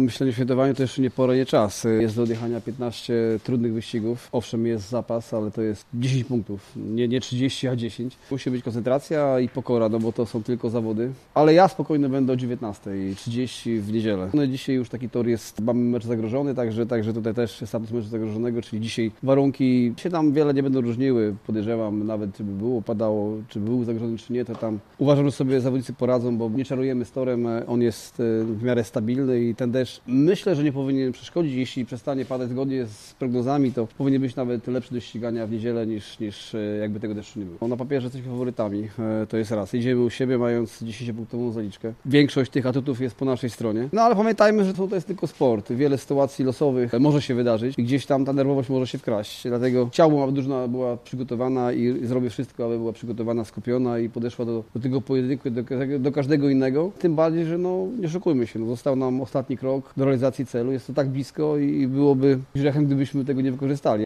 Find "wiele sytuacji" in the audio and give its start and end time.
45.72-46.44